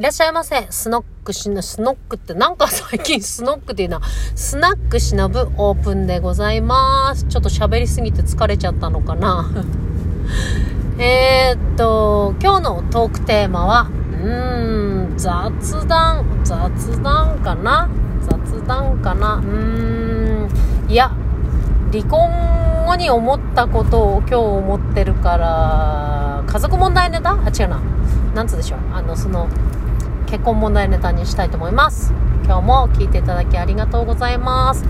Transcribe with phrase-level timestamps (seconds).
[0.00, 0.66] いらっしゃいませ。
[0.70, 4.02] スノックしの、スノックってなんか最近スノックっていうのは、
[4.34, 7.26] スナックしのぶオープンでございます。
[7.26, 9.50] ちょっと喋りすぎて疲れちゃったのかな。
[10.96, 17.90] えっと、今日のトークテーマは、うーん、雑談、雑談かな？
[18.22, 19.34] 雑談かな？
[19.34, 21.12] うーん、いや、
[21.92, 27.32] 離婚後に思ったことを今日思ってるから、家族問題ネタ？
[27.32, 27.82] あ、違うな。
[28.34, 28.78] なんつうでしょう。
[28.94, 29.46] あの、その、
[30.30, 32.12] 結婚問題ネタにしたいと思います。
[32.44, 34.84] 今日も聞いていただきありがとうございます。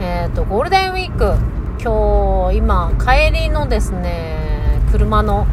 [0.00, 1.34] えっ、ー、と、ゴールデンウィーク、
[1.82, 5.48] 今日、今、帰りのですね、車の、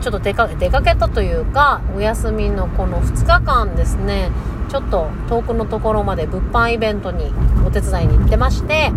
[0.00, 4.32] ちょっと出か出かけたというか、お休みのこの2日間ですね、
[4.68, 7.32] ちょっと遠くのところまで物販イベントに
[7.64, 8.90] お手伝いに行ってまして、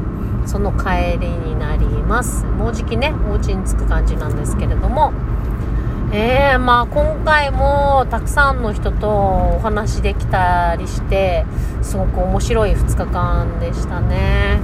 [0.48, 2.46] その帰りになります。
[2.46, 5.14] もうじきね、お家に着く感じなんですけれども、
[6.14, 11.46] えー、まあ今回もたくさんの人とお話できたりして
[11.82, 14.62] すごく面白い2日間でしたね。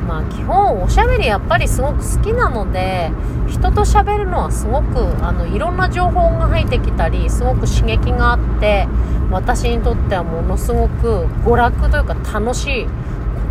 [0.00, 3.12] うん、まあ基本おしゃべりやっぱりすごく好きなので
[3.46, 8.88] 人と喋るのはすごくあのいろんな情報が入ってきたりすごく刺激があって
[9.30, 12.86] 私にとってはものすごく娯楽というか楽しい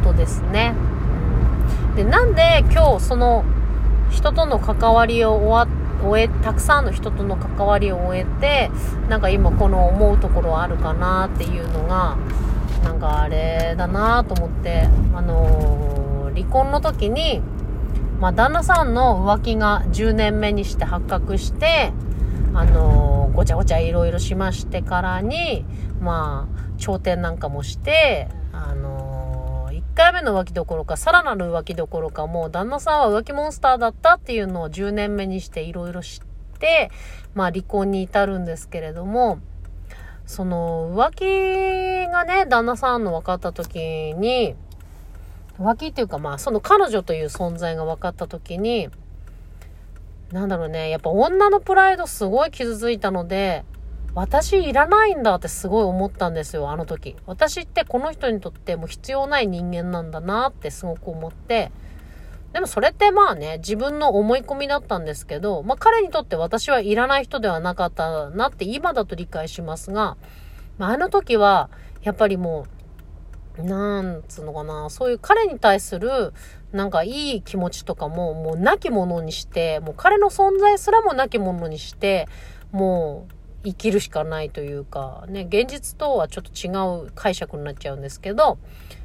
[0.03, 0.73] ことですね。
[1.91, 3.45] うん、でなんで今日その
[4.11, 5.71] 人との関わりを終
[6.03, 8.71] 終え、たくさんの人との関わりを終えて、
[9.07, 12.17] なんか今この思うところはあるかなっていうのが、
[12.83, 17.41] なんかあれだなと思って、あのー、離婚の時に、
[18.19, 21.93] まあ、旦那さんの浮気が10年目にして発覚して、
[22.53, 25.65] あのー、ごちゃごちゃいろいろしましてからに、
[25.99, 29.10] まあ、頂点なんかもして、あのー
[29.91, 36.89] 1回目の浮気どころか、さらなる浮気どころか、もう旦那さんは浮気モンスターだったっていうのを10年目にしていろいろ知って、
[37.35, 39.39] まあ離婚に至るんですけれども、
[40.25, 41.13] その浮
[42.05, 44.55] 気がね、旦那さんの分かった時に、
[45.59, 48.87] 浮気っていうかまあその彼女という存在が分かった時に、
[50.31, 53.65] なんだろうね、やっぱ女のプライドすごい傷ついたので、
[54.13, 57.15] 私いらないんだってすごい思ったんですよ、あの時。
[57.25, 61.71] 私ってこの人にとっても必要ない人間なんだなってすごく思って、
[62.51, 70.17] でもそれってまあね、自分の思い込みだったんですけど、まあ彼にとって私はいらない人ではなかったなって今だと理解しますが、
[70.77, 71.69] まあ、あの時は、
[72.01, 72.65] やっぱりも
[73.57, 76.33] う、なんつうのかな、そういう彼に対する、
[76.73, 82.27] なんかいい気持ちとかも、もう亡き者にして、もう彼の存在すらも亡き者にして、
[82.71, 88.57] もう、生きるしかないというか、ね、現実とはちょっと違う解釈になっちゃうんですけど、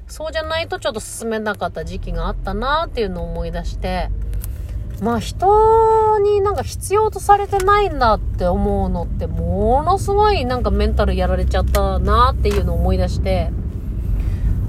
[0.07, 4.09] そうじゃないとちょっと進めなかった時期があったなっていうのを思い出して、
[5.03, 13.51] まあ人になんか必要とされてないんだって思うのってものすごいなんかメンタルやられちゃったなっていうのを思い出して、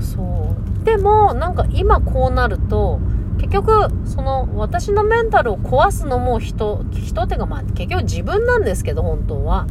[0.02, 0.84] そう。
[0.84, 3.00] でもなんか今こうなると、
[3.50, 9.68] 結局、その、私のメンタルを壊すのも人、人っていうかまあ、結局自分なんですけど、本当は。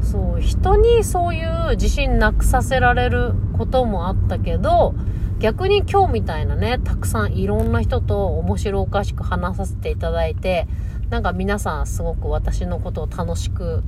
[0.00, 4.94] そう、人にそういう自信なくさせられることもあったけど、
[5.40, 10.66] 逆に今日みたいなね、たくさんいろんな人と面白おかしく話させていただいて、
[11.10, 13.82] なんか皆さんすごく私のことを楽しく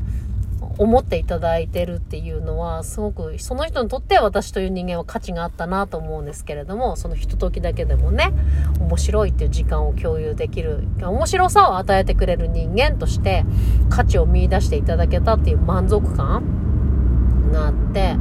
[0.78, 8.32] 思っていただいてるっていうのは、すごく、その人にとって私という人間は価値があったなと思うんですけれども、そのひとときだけでもね、
[8.80, 13.44] 面白いっていう時間を共有できる、面白さを与えてくれる人間として、
[13.88, 18.16] 価値を見出していただけたっていう満足感があって、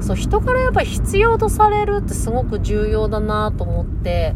[0.00, 4.34] そう、人からやっぱり必要とされるってすごく重要だなと思って、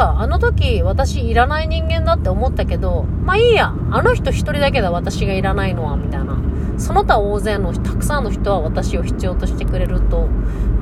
[0.00, 6.49] かあの時私いらない人間だって思ったけど、まあいいや、あの人一人だけだ私がいらないのは、みたいな。
[6.80, 10.28] その他大勢のたくさんの人は私を必要としてくれると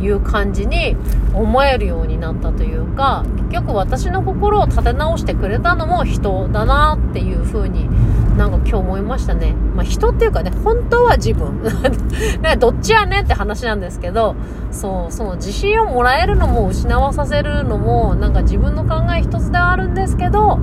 [0.00, 0.96] いう感じに
[1.34, 7.88] 思えるようになったというか、結局私の心を立て直してくれたのも人だなっていう風に
[8.36, 9.52] なんか今日思いましたね。
[9.74, 11.62] まあ人っていうかね、本当は自分。
[12.40, 14.36] ね、どっちやねって話なんですけど、
[14.70, 20.60] そう、その自信をもらえるのも失わさせるのも、なんか自分の考え一つではあるんですけど、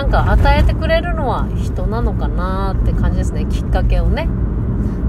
[0.00, 3.44] なんか与えてくれるのは人なのかなって感じですね。
[3.44, 4.28] きっかけをね。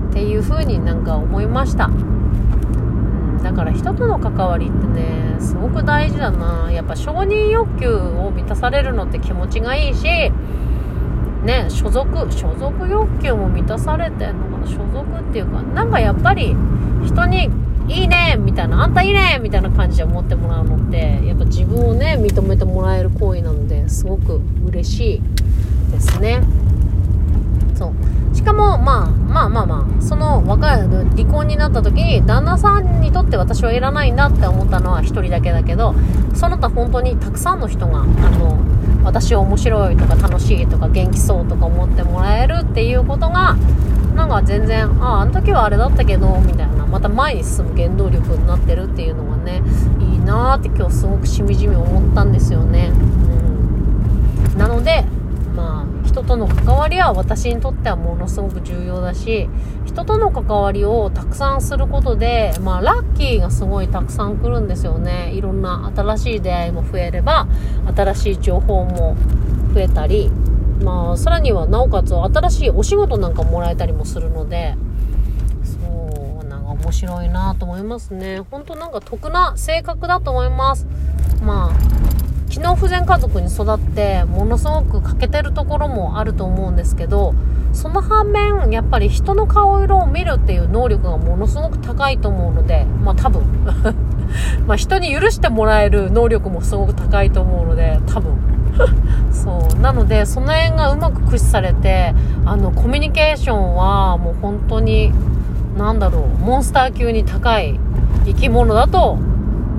[0.10, 1.90] っていう風になんか思いました。
[3.42, 6.70] だから人との関わりってね、すごく大事だな。
[6.74, 10.04] やっぱ承認欲求を満たされるのって気持ちがいいし、
[11.46, 16.54] ね、所属、所属欲求も満たされてんのかな所属っていうか、なんかやっぱり
[17.06, 17.50] 人に
[17.88, 25.22] いいねみたいな、あんたいいねみたいな感じで思ってもらうのって、やっぱ自分をね、認めてもらえる行為なので、すごく嬉しい
[25.92, 26.42] ですね。
[27.76, 28.36] そう。
[28.36, 35.96] しかもまあまあまあ、その若い、離婚になった時に、旦那さんにとって私はいらないんだって思ったのは一人だけだけど、
[36.34, 38.58] その他本当にたくさんの人が、あの、
[39.04, 43.58] 私は面白いとか楽しいとか元気そうとか思ってもらえるっていうことが、
[44.16, 49.64] なんか全然、ああ、あの時はあれだったけど、みたいな、また前に進む原動力になってるっていうのがね、
[50.00, 52.92] いいなーって今日すごくしみじみ思ったんですよね。
[54.54, 54.58] うん。
[54.58, 55.06] なので、
[55.56, 59.50] まあ、人との関わりは私にとってはものすごく重要だし、
[59.86, 65.32] 人との関わりをたくさんすることで、まあ、ラッキーがすごいたくさん来るんですよね。
[65.34, 67.48] いろんな新しい出会いも増えれば、
[67.96, 69.16] 新しい情報も
[69.74, 70.30] 増えたり、
[70.84, 74.76] まあ、さらにはなおかつ新しいお仕事なんかもらえたりもするので、
[76.92, 78.42] 面白いなと思いますね。
[78.52, 80.86] ほんとなんか得な性格だと思います。
[81.42, 87.34] まあ、機能不全家族に育ってものすごく欠けてるところもあると思うんですけど
[87.74, 93.44] その反面やっぱり人の顔色を見るっていう能力がものすごく高いと思うのでまあ多分
[94.68, 98.38] まあ人に許してもらえる能力もすごく高いと思うので多分
[99.32, 102.14] そうなのでその辺がうまく駆使されて
[102.46, 105.12] あのコミュニケーションはもう本当に
[105.78, 107.80] 何だろうモンスター級に高い
[108.26, 109.18] 生き物だと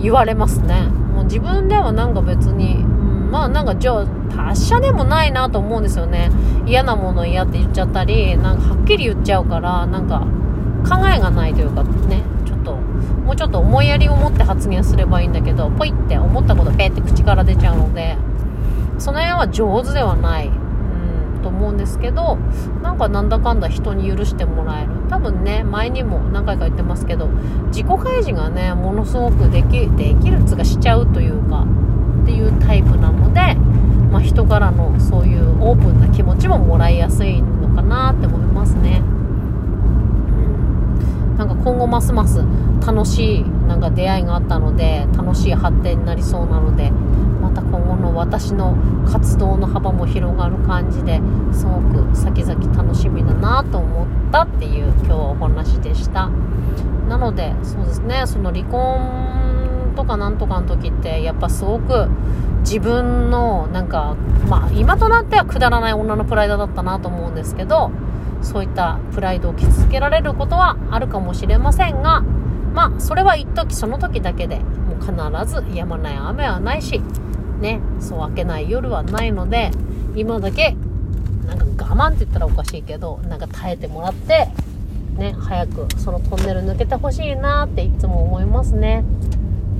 [0.00, 0.82] 言われますね。
[1.14, 6.30] もう自分ではなんか別に、うん、まあなんかじゃあ達者でもないなと思うんですよね。
[6.66, 10.26] 嫌なもの嫌って言っちゃったりなんかはっきり言っちゃうからなんか
[10.88, 12.22] 考えがないというかね。
[12.44, 18.16] ちょっともうちょっと思いやりを持って発言すればいいんだけどポイって思ったことペって口から出ちゃうので
[18.98, 20.50] その辺は上手ではない、
[21.42, 22.36] と思うんですけど
[22.82, 27.28] なんかなんだかんだ人に許してもらえる多分ね前にも何回か言ってますけど
[27.66, 31.66] 自己開示がねものすごくできできるつかしちゃうというか
[32.22, 33.54] っていうタイプなので、
[34.10, 39.02] まあ、人からのそういうオープンな気持ちももらいやすいのかなって思いますね。
[41.36, 42.44] なんか今後ますます
[42.86, 46.92] 楽しいなんか出会いがあったので楽しい発展になりそうなので
[47.54, 48.76] た今後の私の
[49.10, 51.20] 活動の幅も広がる感じで
[51.52, 56.30] すごく先々楽しみだなと思ったっていう今日はお話でした。
[57.08, 62.08] なのでそうですねその離婚とかなんとかの時ってやっぱすごく
[62.60, 64.16] 自分のなんか
[64.48, 67.90] まあ今となってはくだらない女のプライドだったなと思うんですけど
[68.40, 72.22] そういったプライドを傷つけられることはあるかもしれませんが
[72.74, 77.02] まあそれは一時その時だけでもう必ず止まない雨はないし
[77.62, 79.70] ね、そう開けない夜はないので、
[80.14, 80.76] 今だけ、
[81.46, 84.48] なんか我慢って言ったらおかしいけど、なんか耐えてもらって、
[85.16, 89.04] ね、早くそのトンネル抜けてほしいなっていつも思いますね。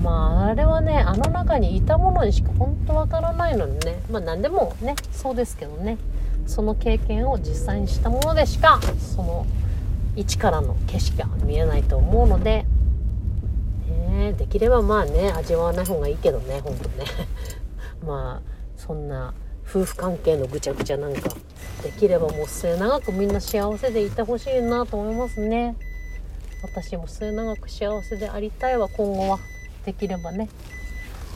[0.03, 5.99] まあ、あれはね、あの中にいたものにしか本当わからないのにね、まあ何でもね、そうですけどね、
[6.47, 9.47] その経験を実際にしたものでしか、その
[10.15, 12.65] 一からの景色が見えないと思うので、
[14.11, 17.05] ね、できればまあね、味わわない方がいいけどね、ほんとね。
[18.05, 19.35] まあそんな
[19.69, 21.31] 夫婦関係のぐちゃぐちゃなんか
[21.83, 25.77] できればもう末永くみんな幸せでいてほしいなと思いますね。
[26.63, 29.39] 私も末永く幸せでありたいわ今後は。
[29.85, 30.49] できればね。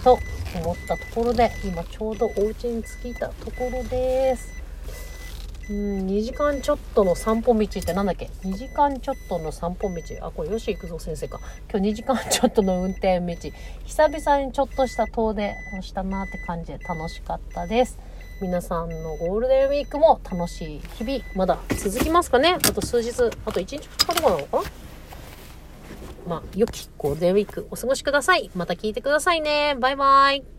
[0.05, 0.19] と
[0.63, 4.66] 思ったところで今ちょうどお家に着いたところです。
[5.69, 9.97] うん2時間ちょっとの散歩道ってなんだっけ？2時間ちょっとの散歩道。
[10.25, 11.41] あこれ吉幾三先生か。
[11.69, 13.35] 今日2時間ちょっとの運転道。
[13.85, 17.99] 久々にちょっとした遠出をしたなって感じで楽しかったです。
[18.41, 22.55] 皆さんのゴールデンウィークも楽しい日々まだ続きますかね？
[22.55, 24.63] あと数日あと1日2日とかなのかな？
[26.29, 28.53] まあ良きゴールデンウィークお過ごしください。
[28.55, 29.75] また聞いてくださいね。
[29.81, 30.56] バイバイ。